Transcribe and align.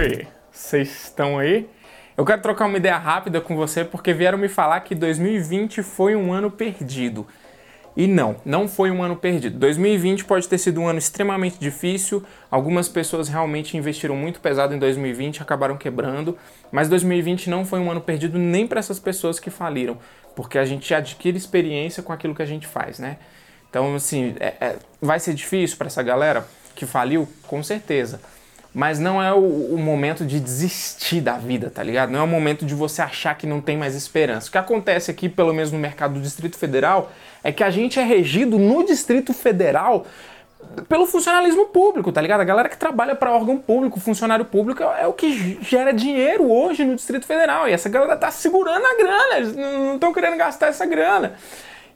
Oi, 0.00 0.26
vocês 0.50 1.08
estão 1.08 1.38
aí? 1.38 1.68
Eu 2.16 2.24
quero 2.24 2.40
trocar 2.40 2.64
uma 2.64 2.78
ideia 2.78 2.96
rápida 2.96 3.38
com 3.38 3.54
você 3.54 3.84
porque 3.84 4.14
vieram 4.14 4.38
me 4.38 4.48
falar 4.48 4.80
que 4.80 4.94
2020 4.94 5.82
foi 5.82 6.16
um 6.16 6.32
ano 6.32 6.50
perdido. 6.50 7.26
E 7.94 8.06
não, 8.06 8.36
não 8.42 8.66
foi 8.66 8.90
um 8.90 9.02
ano 9.02 9.14
perdido. 9.14 9.58
2020 9.58 10.24
pode 10.24 10.48
ter 10.48 10.56
sido 10.56 10.80
um 10.80 10.88
ano 10.88 10.98
extremamente 10.98 11.58
difícil. 11.58 12.24
Algumas 12.50 12.88
pessoas 12.88 13.28
realmente 13.28 13.76
investiram 13.76 14.16
muito 14.16 14.40
pesado 14.40 14.74
em 14.74 14.78
2020 14.78 15.36
e 15.36 15.42
acabaram 15.42 15.76
quebrando. 15.76 16.38
Mas 16.72 16.88
2020 16.88 17.50
não 17.50 17.66
foi 17.66 17.78
um 17.78 17.90
ano 17.90 18.00
perdido 18.00 18.38
nem 18.38 18.66
para 18.66 18.80
essas 18.80 18.98
pessoas 18.98 19.38
que 19.38 19.50
faliram, 19.50 19.98
porque 20.34 20.56
a 20.56 20.64
gente 20.64 20.94
adquire 20.94 21.36
experiência 21.36 22.02
com 22.02 22.10
aquilo 22.10 22.34
que 22.34 22.40
a 22.40 22.46
gente 22.46 22.66
faz, 22.66 22.98
né? 22.98 23.18
Então, 23.68 23.94
assim, 23.94 24.34
é, 24.40 24.54
é, 24.62 24.76
vai 24.98 25.20
ser 25.20 25.34
difícil 25.34 25.76
para 25.76 25.88
essa 25.88 26.02
galera 26.02 26.48
que 26.74 26.86
faliu? 26.86 27.28
Com 27.46 27.62
certeza. 27.62 28.18
Mas 28.72 29.00
não 29.00 29.20
é 29.20 29.32
o, 29.32 29.74
o, 29.74 29.78
momento 29.78 30.24
de 30.24 30.38
desistir 30.38 31.20
da 31.20 31.36
vida, 31.36 31.70
tá 31.70 31.82
ligado? 31.82 32.10
Não 32.10 32.20
é 32.20 32.22
o 32.22 32.26
momento 32.26 32.64
de 32.64 32.74
você 32.74 33.02
achar 33.02 33.36
que 33.36 33.46
não 33.46 33.60
tem 33.60 33.76
mais 33.76 33.96
esperança. 33.96 34.48
O 34.48 34.52
que 34.52 34.58
acontece 34.58 35.10
aqui, 35.10 35.28
pelo 35.28 35.52
menos 35.52 35.72
no 35.72 35.78
mercado 35.78 36.14
do 36.14 36.20
Distrito 36.20 36.56
Federal, 36.56 37.10
é 37.42 37.50
que 37.50 37.64
a 37.64 37.70
gente 37.70 37.98
é 37.98 38.04
regido 38.04 38.58
no 38.58 38.84
Distrito 38.84 39.34
Federal 39.34 40.06
pelo 40.88 41.06
funcionalismo 41.06 41.66
público, 41.66 42.12
tá 42.12 42.20
ligado? 42.20 42.40
A 42.40 42.44
galera 42.44 42.68
que 42.68 42.76
trabalha 42.76 43.14
para 43.14 43.32
órgão 43.32 43.56
público, 43.56 43.98
funcionário 43.98 44.44
público, 44.44 44.82
é, 44.82 45.02
é, 45.02 45.06
o 45.06 45.12
que 45.12 45.58
gera 45.62 45.92
dinheiro 45.92 46.50
hoje 46.50 46.84
no 46.84 46.94
Distrito 46.94 47.26
Federal. 47.26 47.68
E 47.68 47.72
essa 47.72 47.88
galera 47.88 48.16
tá 48.16 48.30
segurando 48.30 48.84
a 48.84 48.96
grana, 48.96 49.36
eles 49.36 49.56
não 49.56 49.94
estão 49.94 50.12
querendo 50.12 50.36
gastar 50.36 50.68
essa 50.68 50.86
grana. 50.86 51.34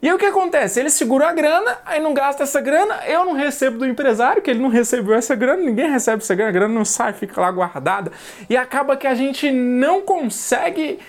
E 0.01 0.07
aí 0.07 0.13
o 0.13 0.17
que 0.17 0.25
acontece? 0.25 0.79
Ele 0.79 0.89
segura 0.89 1.29
a 1.29 1.33
grana, 1.33 1.77
aí 1.85 1.99
não 1.99 2.13
gasta 2.13 2.43
essa 2.43 2.61
grana, 2.61 3.01
eu 3.07 3.25
não 3.25 3.33
recebo 3.33 3.79
do 3.79 3.85
empresário, 3.85 4.41
que 4.41 4.51
ele 4.51 4.59
não 4.59 4.69
recebeu 4.69 5.15
essa 5.15 5.35
grana, 5.35 5.63
ninguém 5.63 5.89
recebe 5.89 6.21
essa 6.21 6.35
grana, 6.35 6.49
a 6.49 6.53
grana 6.53 6.73
não 6.73 6.85
sai, 6.85 7.13
fica 7.13 7.39
lá 7.41 7.49
guardada. 7.51 8.11
E 8.49 8.55
acaba 8.55 8.97
que 8.97 9.07
a 9.07 9.15
gente 9.15 9.49
não 9.51 10.01
consegue. 10.01 10.99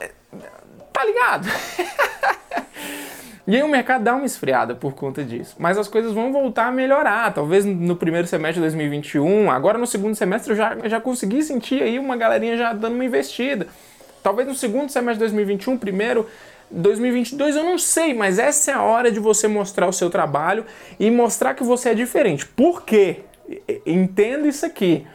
Eh, 0.00 0.10
tá 0.92 1.04
ligado? 1.04 1.48
E 3.46 3.54
aí 3.54 3.62
o 3.62 3.68
mercado 3.68 4.02
dá 4.02 4.14
uma 4.16 4.26
esfriada 4.26 4.74
por 4.74 4.94
conta 4.94 5.22
disso. 5.22 5.54
Mas 5.56 5.78
as 5.78 5.86
coisas 5.86 6.12
vão 6.12 6.32
voltar 6.32 6.66
a 6.66 6.72
melhorar. 6.72 7.32
Talvez 7.32 7.64
no 7.64 7.94
primeiro 7.94 8.26
semestre 8.26 8.54
de 8.54 8.62
2021, 8.62 9.48
agora 9.52 9.78
no 9.78 9.86
segundo 9.86 10.16
semestre 10.16 10.52
eu 10.52 10.56
já, 10.56 10.76
já 10.88 11.00
consegui 11.00 11.42
sentir 11.44 11.80
aí 11.80 11.96
uma 11.96 12.16
galerinha 12.16 12.56
já 12.56 12.72
dando 12.72 12.94
uma 12.94 13.04
investida. 13.04 13.68
Talvez 14.20 14.48
no 14.48 14.54
segundo 14.54 14.90
semestre 14.90 15.14
de 15.14 15.32
2021, 15.32 15.78
primeiro 15.78 16.26
2022 16.70 17.56
eu 17.56 17.64
não 17.64 17.78
sei, 17.78 18.12
mas 18.14 18.38
essa 18.38 18.70
é 18.70 18.74
a 18.74 18.82
hora 18.82 19.10
de 19.10 19.20
você 19.20 19.46
mostrar 19.46 19.86
o 19.86 19.92
seu 19.92 20.10
trabalho 20.10 20.64
e 20.98 21.10
mostrar 21.10 21.54
que 21.54 21.62
você 21.62 21.90
é 21.90 21.94
diferente. 21.94 22.46
Por 22.46 22.82
quê? 22.82 23.20
Entenda 23.84 24.48
isso 24.48 24.66
aqui. 24.66 25.06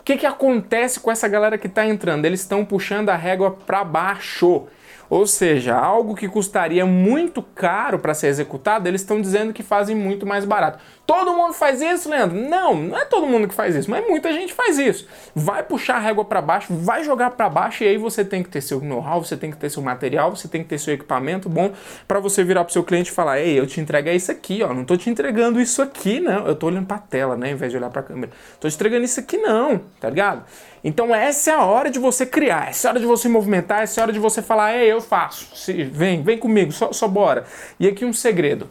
O 0.00 0.02
que, 0.02 0.16
que 0.16 0.26
acontece 0.26 1.00
com 1.00 1.10
essa 1.10 1.26
galera 1.28 1.58
que 1.58 1.66
está 1.66 1.86
entrando? 1.86 2.24
Eles 2.24 2.40
estão 2.40 2.64
puxando 2.64 3.08
a 3.08 3.16
régua 3.16 3.50
para 3.50 3.84
baixo. 3.84 4.66
Ou 5.08 5.26
seja, 5.26 5.76
algo 5.76 6.14
que 6.14 6.28
custaria 6.28 6.84
muito 6.84 7.42
caro 7.42 7.98
para 7.98 8.14
ser 8.14 8.28
executado, 8.28 8.88
eles 8.88 9.00
estão 9.00 9.20
dizendo 9.20 9.52
que 9.52 9.62
fazem 9.62 9.94
muito 9.94 10.26
mais 10.26 10.44
barato. 10.44 10.78
Todo 11.06 11.32
mundo 11.34 11.52
faz 11.52 11.80
isso, 11.80 12.10
Leandro? 12.10 12.36
Não, 12.36 12.74
não 12.74 12.98
é 12.98 13.04
todo 13.04 13.26
mundo 13.26 13.46
que 13.46 13.54
faz 13.54 13.76
isso, 13.76 13.88
mas 13.88 14.04
muita 14.08 14.32
gente 14.32 14.52
faz 14.52 14.76
isso. 14.76 15.06
Vai 15.34 15.62
puxar 15.62 15.96
a 15.96 16.00
régua 16.00 16.24
para 16.24 16.42
baixo, 16.42 16.74
vai 16.74 17.04
jogar 17.04 17.30
para 17.30 17.48
baixo 17.48 17.84
e 17.84 17.88
aí 17.88 17.96
você 17.96 18.24
tem 18.24 18.42
que 18.42 18.48
ter 18.48 18.60
seu 18.60 18.80
know-how, 18.80 19.22
você 19.22 19.36
tem 19.36 19.50
que 19.50 19.56
ter 19.56 19.70
seu 19.70 19.82
material, 19.82 20.34
você 20.34 20.48
tem 20.48 20.62
que 20.62 20.68
ter 20.68 20.78
seu 20.78 20.92
equipamento 20.94 21.48
bom 21.48 21.72
para 22.08 22.18
você 22.18 22.42
virar 22.42 22.64
pro 22.64 22.72
seu 22.72 22.82
cliente 22.82 23.10
e 23.10 23.14
falar: 23.14 23.38
"Ei, 23.38 23.58
eu 23.58 23.66
te 23.66 23.80
entrego 23.80 24.08
isso 24.08 24.32
aqui, 24.32 24.62
ó, 24.64 24.74
não 24.74 24.84
tô 24.84 24.96
te 24.96 25.08
entregando 25.08 25.60
isso 25.60 25.80
aqui, 25.80 26.18
não. 26.18 26.46
Eu 26.46 26.56
tô 26.56 26.66
olhando 26.66 26.86
para 26.86 26.96
a 26.96 27.00
tela, 27.00 27.36
né, 27.36 27.50
em 27.50 27.54
vez 27.54 27.70
de 27.70 27.78
olhar 27.78 27.90
para 27.90 28.00
a 28.00 28.04
câmera. 28.04 28.32
Tô 28.58 28.68
te 28.68 28.74
entregando 28.74 29.04
isso 29.04 29.20
aqui 29.20 29.36
não", 29.36 29.80
tá 30.00 30.10
ligado? 30.10 30.44
Então 30.86 31.12
essa 31.12 31.50
é 31.50 31.54
a 31.54 31.64
hora 31.64 31.90
de 31.90 31.98
você 31.98 32.24
criar, 32.24 32.68
essa 32.68 32.86
é 32.86 32.88
a 32.88 32.92
hora 32.92 33.00
de 33.00 33.06
você 33.06 33.28
movimentar, 33.28 33.82
essa 33.82 33.98
é 33.98 34.00
a 34.00 34.04
hora 34.04 34.12
de 34.12 34.20
você 34.20 34.40
falar: 34.40 34.76
"Ei, 34.76 34.92
eu 34.92 35.00
faço. 35.00 35.48
Vem, 35.90 36.22
vem 36.22 36.38
comigo, 36.38 36.70
só, 36.70 36.92
só 36.92 37.08
bora". 37.08 37.44
E 37.80 37.88
aqui 37.88 38.04
um 38.04 38.12
segredo. 38.12 38.68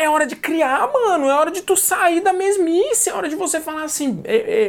É 0.00 0.08
hora 0.08 0.24
de 0.24 0.34
criar, 0.34 0.90
mano. 0.90 1.28
É 1.28 1.34
hora 1.34 1.50
de 1.50 1.60
tu 1.60 1.76
sair 1.76 2.22
da 2.22 2.32
mesmice. 2.32 3.10
É 3.10 3.12
hora 3.12 3.28
de 3.28 3.36
você 3.36 3.60
falar 3.60 3.84
assim, 3.84 4.22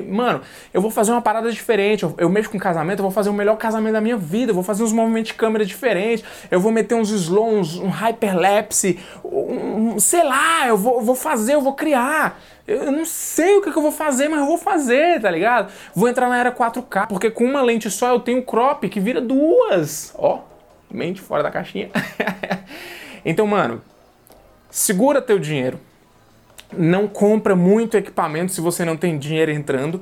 mano, 0.09 0.41
eu 0.73 0.81
vou 0.81 0.91
fazer 0.91 1.13
uma 1.13 1.21
parada 1.21 1.49
diferente. 1.49 2.03
Eu, 2.03 2.13
eu, 2.17 2.29
mexo 2.29 2.49
com 2.49 2.59
casamento, 2.59 2.99
eu 2.99 3.03
vou 3.03 3.11
fazer 3.11 3.29
o 3.29 3.33
melhor 3.33 3.55
casamento 3.55 3.93
da 3.93 4.01
minha 4.01 4.17
vida. 4.17 4.51
Eu 4.51 4.55
vou 4.55 4.63
fazer 4.63 4.83
uns 4.83 4.91
movimentos 4.91 5.29
de 5.29 5.35
câmera 5.35 5.65
diferentes. 5.65 6.25
Eu 6.51 6.59
vou 6.59 6.69
meter 6.69 6.95
uns 6.95 7.11
slows, 7.11 7.77
um 7.77 7.87
hyperlapse, 7.87 8.99
um, 9.23 9.93
um, 9.93 9.99
sei 9.99 10.21
lá, 10.21 10.67
eu 10.67 10.75
vou, 10.75 10.95
eu 10.95 11.01
vou 11.01 11.15
fazer, 11.15 11.53
eu 11.53 11.61
vou 11.61 11.75
criar. 11.75 12.37
Eu 12.67 12.91
não 12.91 13.05
sei 13.05 13.55
o 13.55 13.61
que, 13.61 13.71
que, 13.71 13.77
eu 13.77 13.81
vou 13.81 13.91
fazer, 13.93 14.27
mas 14.27 14.41
eu 14.41 14.45
vou 14.45 14.57
fazer, 14.57 15.21
tá 15.21 15.31
ligado? 15.31 15.71
Vou 15.95 16.09
entrar 16.09 16.27
na 16.27 16.37
era 16.37 16.51
4K, 16.51 17.07
porque 17.07 17.31
com 17.31 17.45
uma 17.45 17.61
lente 17.61 17.89
só 17.89 18.09
eu 18.09 18.19
tenho 18.19 18.43
crop 18.43 18.89
que 18.89 18.99
vira 18.99 19.21
duas. 19.21 20.13
Ó, 20.17 20.41
mente 20.91 21.21
fora 21.21 21.41
da 21.41 21.49
caixinha. 21.49 21.89
então, 23.23 23.47
mano, 23.47 23.81
segura 24.71 25.21
teu 25.21 25.37
dinheiro. 25.37 25.79
Não 26.75 27.07
compra 27.07 27.55
muito 27.55 27.97
equipamento 27.97 28.51
se 28.51 28.61
você 28.61 28.83
não 28.83 28.97
tem 28.97 29.19
dinheiro 29.19 29.51
entrando. 29.51 30.01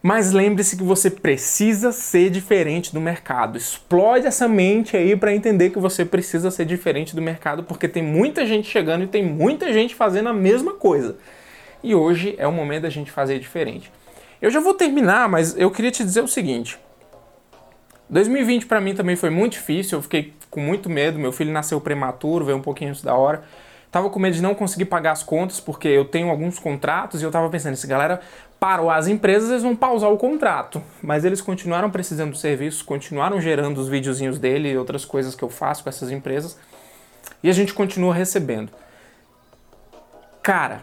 Mas 0.00 0.30
lembre-se 0.32 0.76
que 0.76 0.82
você 0.82 1.10
precisa 1.10 1.90
ser 1.90 2.30
diferente 2.30 2.94
do 2.94 3.00
mercado. 3.00 3.58
Explode 3.58 4.26
essa 4.26 4.46
mente 4.46 4.96
aí 4.96 5.16
para 5.16 5.34
entender 5.34 5.70
que 5.70 5.78
você 5.78 6.04
precisa 6.04 6.50
ser 6.52 6.64
diferente 6.64 7.16
do 7.16 7.20
mercado, 7.20 7.64
porque 7.64 7.88
tem 7.88 8.02
muita 8.02 8.46
gente 8.46 8.68
chegando 8.68 9.04
e 9.04 9.08
tem 9.08 9.24
muita 9.24 9.72
gente 9.72 9.96
fazendo 9.96 10.28
a 10.28 10.32
mesma 10.32 10.74
coisa. 10.74 11.16
E 11.82 11.96
hoje 11.96 12.36
é 12.38 12.46
o 12.46 12.52
momento 12.52 12.82
da 12.82 12.90
gente 12.90 13.10
fazer 13.10 13.40
diferente. 13.40 13.90
Eu 14.40 14.50
já 14.50 14.60
vou 14.60 14.72
terminar, 14.72 15.28
mas 15.28 15.56
eu 15.58 15.68
queria 15.68 15.90
te 15.90 16.04
dizer 16.04 16.22
o 16.22 16.28
seguinte: 16.28 16.78
2020 18.08 18.66
para 18.66 18.80
mim 18.80 18.94
também 18.94 19.16
foi 19.16 19.30
muito 19.30 19.52
difícil, 19.54 19.98
eu 19.98 20.02
fiquei 20.02 20.32
com 20.48 20.60
muito 20.60 20.88
medo. 20.88 21.18
Meu 21.18 21.32
filho 21.32 21.52
nasceu 21.52 21.80
prematuro, 21.80 22.44
veio 22.44 22.56
um 22.56 22.62
pouquinho 22.62 22.90
antes 22.90 23.02
da 23.02 23.14
hora. 23.14 23.42
Tava 23.90 24.10
com 24.10 24.18
medo 24.18 24.34
de 24.34 24.42
não 24.42 24.54
conseguir 24.54 24.84
pagar 24.84 25.12
as 25.12 25.22
contas, 25.22 25.60
porque 25.60 25.88
eu 25.88 26.04
tenho 26.04 26.28
alguns 26.28 26.58
contratos 26.58 27.22
e 27.22 27.24
eu 27.24 27.30
tava 27.30 27.48
pensando, 27.48 27.74
se 27.74 27.86
galera 27.86 28.20
parou 28.60 28.90
as 28.90 29.06
empresas, 29.06 29.50
eles 29.50 29.62
vão 29.62 29.74
pausar 29.74 30.12
o 30.12 30.18
contrato. 30.18 30.82
Mas 31.02 31.24
eles 31.24 31.40
continuaram 31.40 31.90
precisando 31.90 32.32
do 32.32 32.36
serviço, 32.36 32.84
continuaram 32.84 33.40
gerando 33.40 33.78
os 33.78 33.88
videozinhos 33.88 34.38
dele 34.38 34.70
e 34.70 34.76
outras 34.76 35.04
coisas 35.04 35.34
que 35.34 35.42
eu 35.42 35.48
faço 35.48 35.82
com 35.82 35.88
essas 35.88 36.10
empresas. 36.10 36.58
E 37.42 37.48
a 37.48 37.52
gente 37.52 37.72
continua 37.72 38.12
recebendo. 38.12 38.70
Cara, 40.42 40.82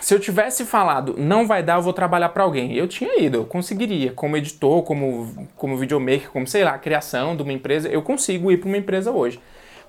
se 0.00 0.12
eu 0.12 0.18
tivesse 0.18 0.64
falado, 0.64 1.14
não 1.16 1.46
vai 1.46 1.62
dar, 1.62 1.76
eu 1.76 1.82
vou 1.82 1.92
trabalhar 1.92 2.30
para 2.30 2.42
alguém, 2.42 2.74
eu 2.74 2.88
tinha 2.88 3.22
ido, 3.22 3.38
eu 3.38 3.44
conseguiria, 3.44 4.12
como 4.12 4.36
editor, 4.36 4.82
como, 4.82 5.48
como 5.56 5.76
videomaker, 5.76 6.28
como 6.30 6.46
sei 6.46 6.64
lá, 6.64 6.76
criação 6.76 7.36
de 7.36 7.42
uma 7.42 7.52
empresa, 7.52 7.88
eu 7.88 8.02
consigo 8.02 8.50
ir 8.50 8.56
para 8.56 8.68
uma 8.68 8.76
empresa 8.78 9.12
hoje. 9.12 9.40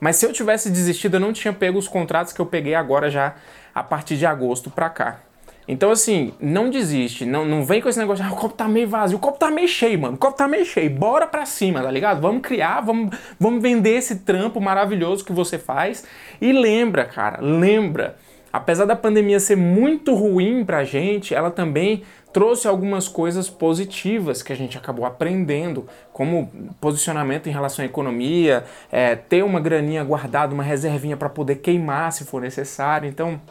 Mas 0.04 0.18
se 0.18 0.26
eu 0.26 0.34
tivesse 0.34 0.70
desistido, 0.70 1.14
eu 1.14 1.20
não 1.22 1.32
tinha 1.32 1.54
pego 1.54 1.80
os 1.80 1.88
contratos 1.88 2.34
que 2.34 2.42
eu 2.42 2.46
peguei 2.46 2.76
agora 2.76 3.10
já 3.10 3.36
a 3.74 3.82
partir 3.82 4.18
de 4.18 4.26
agosto 4.26 4.70
pra 4.70 4.90
cá. 4.90 5.22
Então, 5.66 5.90
assim, 5.92 6.34
não 6.42 6.70
desiste, 6.70 7.26
não, 7.26 7.46
não 7.46 7.64
vem 7.64 7.80
com 7.80 7.88
esse 7.88 7.98
negócio, 7.98 8.26
ah, 8.26 8.34
o 8.34 8.36
copo 8.36 8.54
tá 8.54 8.68
meio 8.68 8.86
vazio, 8.86 9.16
o 9.18 9.22
copo 9.22 9.40
tá 9.40 9.50
meio 9.50 9.70
cheio, 9.70 9.98
mano, 9.98 10.16
o 10.16 10.18
copo 10.18 10.36
tá 10.36 10.46
meio 10.46 10.66
cheio, 10.66 10.90
bora 10.90 11.26
pra 11.26 11.46
cima, 11.46 11.82
tá 11.82 11.90
ligado? 11.90 12.20
Vamos 12.20 12.42
criar, 12.42 12.82
vamos, 12.82 13.18
vamos 13.40 13.64
vender 13.64 13.92
esse 13.92 14.18
trampo 14.18 14.60
maravilhoso 14.60 15.24
que 15.24 15.32
você 15.32 15.58
faz. 15.58 16.04
E 16.42 16.52
lembra, 16.52 17.06
cara, 17.06 17.40
lembra, 17.42 18.18
apesar 18.54 18.86
da 18.86 18.96
pandemia 18.96 19.40
ser 19.40 19.58
muito 19.58 20.14
ruim 20.14 20.64
pra 20.64 20.84
gente, 20.84 21.34
ela 21.34 21.50
também 21.50 22.04
trouxe 22.32 22.68
algumas 22.68 23.08
coisas 23.08 23.50
positivas 23.50 24.44
que 24.44 24.54
a 24.54 24.56
gente 24.56 24.78
acabou 24.78 25.06
aprendendo, 25.06 25.88
como 26.12 26.52
posicionamento 26.80 27.50
em 27.50 27.52
relação 27.52 27.84
à 27.84 27.88
economia, 27.88 28.64
é, 28.92 29.16
ter 29.16 29.44
uma 29.44 29.60
graninha 29.60 30.04
guardada, 30.04 30.54
uma 30.54 30.64
reservinha 30.64 31.18
para 31.18 31.30
poder 31.30 31.56
queimar 31.56 32.12
se 32.12 32.26
for 32.26 32.42
necessário. 32.42 33.10
Então, 33.10 33.42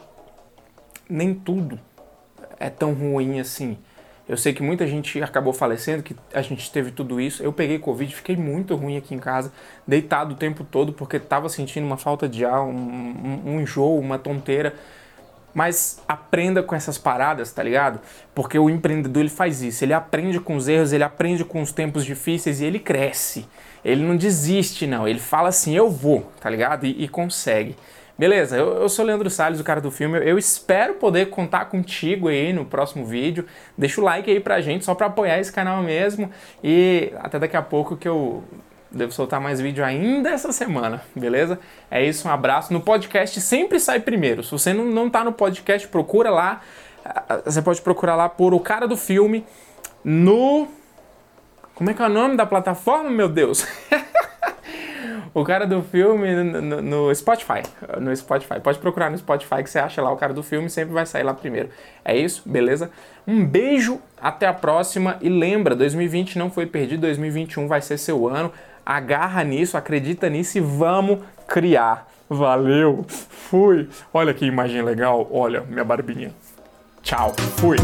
nem 1.09 1.33
tudo 1.33 1.77
é 2.57 2.69
tão 2.69 2.93
ruim 2.93 3.41
assim. 3.41 3.77
Eu 4.27 4.37
sei 4.37 4.53
que 4.53 4.63
muita 4.63 4.87
gente 4.87 5.21
acabou 5.21 5.51
falecendo, 5.51 6.01
que 6.01 6.15
a 6.33 6.41
gente 6.41 6.71
teve 6.71 6.91
tudo 6.91 7.19
isso. 7.19 7.43
Eu 7.43 7.51
peguei 7.51 7.77
Covid, 7.77 8.15
fiquei 8.15 8.37
muito 8.37 8.75
ruim 8.75 8.95
aqui 8.95 9.13
em 9.13 9.19
casa, 9.19 9.51
deitado 9.85 10.33
o 10.33 10.37
tempo 10.37 10.63
todo, 10.63 10.93
porque 10.93 11.17
estava 11.17 11.49
sentindo 11.49 11.85
uma 11.85 11.97
falta 11.97 12.27
de 12.27 12.45
ar, 12.45 12.61
um, 12.61 12.71
um, 12.71 13.41
um 13.45 13.61
enjoo, 13.61 13.99
uma 13.99 14.17
tonteira. 14.17 14.73
Mas 15.53 16.01
aprenda 16.07 16.63
com 16.63 16.73
essas 16.73 16.97
paradas, 16.97 17.51
tá 17.51 17.61
ligado? 17.61 17.99
Porque 18.33 18.57
o 18.57 18.69
empreendedor 18.69 19.21
ele 19.21 19.29
faz 19.29 19.61
isso, 19.61 19.83
ele 19.83 19.93
aprende 19.93 20.39
com 20.39 20.55
os 20.55 20.67
erros, 20.67 20.93
ele 20.93 21.03
aprende 21.03 21.43
com 21.45 21.61
os 21.61 21.71
tempos 21.71 22.03
difíceis 22.05 22.59
e 22.61 22.65
ele 22.65 22.79
cresce. 22.79 23.45
Ele 23.83 24.03
não 24.03 24.15
desiste, 24.15 24.87
não. 24.87 25.07
Ele 25.07 25.19
fala 25.19 25.49
assim, 25.49 25.75
eu 25.75 25.91
vou, 25.91 26.31
tá 26.39 26.49
ligado? 26.49 26.85
E, 26.85 27.03
e 27.03 27.07
consegue. 27.07 27.75
Beleza, 28.17 28.55
eu, 28.55 28.73
eu 28.75 28.89
sou 28.89 29.03
o 29.03 29.07
Leandro 29.07 29.29
Salles, 29.29 29.59
o 29.59 29.63
cara 29.63 29.81
do 29.81 29.89
filme. 29.89 30.19
Eu 30.19 30.37
espero 30.37 30.95
poder 30.95 31.29
contar 31.29 31.65
contigo 31.65 32.27
aí 32.27 32.53
no 32.53 32.63
próximo 32.63 33.05
vídeo. 33.05 33.45
Deixa 33.77 33.99
o 33.99 34.03
like 34.03 34.29
aí 34.29 34.39
pra 34.39 34.61
gente, 34.61 34.85
só 34.85 34.93
pra 34.93 35.07
apoiar 35.07 35.39
esse 35.39 35.51
canal 35.51 35.81
mesmo. 35.81 36.29
E 36.63 37.11
até 37.19 37.39
daqui 37.39 37.57
a 37.57 37.61
pouco 37.61 37.97
que 37.97 38.07
eu 38.07 38.43
Devo 38.93 39.11
soltar 39.11 39.41
mais 39.41 39.59
vídeo 39.59 39.83
ainda 39.83 40.29
essa 40.29 40.51
semana, 40.51 41.01
beleza? 41.15 41.59
É 41.89 42.05
isso, 42.05 42.27
um 42.27 42.31
abraço. 42.31 42.71
No 42.71 42.79
podcast 42.79 43.41
sempre 43.41 43.79
sai 43.79 43.99
primeiro. 43.99 44.43
Se 44.43 44.51
você 44.51 44.71
não, 44.71 44.85
não 44.85 45.09
tá 45.09 45.23
no 45.23 45.33
podcast, 45.33 45.87
procura 45.87 46.29
lá. 46.29 46.61
Ah, 47.03 47.41
você 47.43 47.59
pode 47.59 47.81
procurar 47.81 48.15
lá 48.15 48.29
por 48.29 48.53
O 48.53 48.59
Cara 48.59 48.87
do 48.87 48.95
Filme 48.95 49.43
no 50.03 50.67
Como 51.73 51.89
é 51.89 51.93
que 51.95 52.03
é 52.03 52.05
o 52.05 52.09
nome 52.09 52.37
da 52.37 52.45
plataforma, 52.45 53.09
meu 53.09 53.27
Deus? 53.27 53.65
o 55.33 55.43
cara 55.43 55.65
do 55.65 55.81
filme 55.81 56.43
no, 56.43 56.81
no, 56.81 57.15
Spotify. 57.15 57.63
No 57.99 58.15
Spotify. 58.15 58.59
Pode 58.59 58.79
procurar 58.79 59.09
no 59.09 59.17
Spotify 59.17 59.63
que 59.63 59.69
você 59.69 59.79
acha 59.79 60.01
lá 60.01 60.11
o 60.11 60.17
cara 60.17 60.33
do 60.33 60.43
filme, 60.43 60.69
sempre 60.69 60.93
vai 60.93 61.05
sair 61.05 61.23
lá 61.23 61.33
primeiro. 61.33 61.69
É 62.05 62.15
isso, 62.15 62.43
beleza? 62.45 62.91
Um 63.27 63.45
beijo, 63.45 63.99
até 64.21 64.45
a 64.47 64.53
próxima 64.53 65.17
e 65.21 65.29
lembra, 65.29 65.75
2020 65.75 66.37
não 66.37 66.51
foi 66.51 66.65
perdido, 66.65 67.01
2021 67.01 67.67
vai 67.67 67.81
ser 67.81 67.97
seu 67.97 68.27
ano. 68.27 68.51
Agarra 68.85 69.43
nisso, 69.43 69.77
acredita 69.77 70.29
nisso 70.29 70.57
e 70.57 70.61
vamos 70.61 71.19
criar. 71.47 72.07
Valeu, 72.29 73.05
fui. 73.07 73.89
Olha 74.13 74.33
que 74.33 74.45
imagem 74.45 74.81
legal, 74.81 75.27
olha 75.31 75.61
minha 75.61 75.83
barbinha. 75.83 76.31
Tchau, 77.01 77.33
fui. 77.57 77.77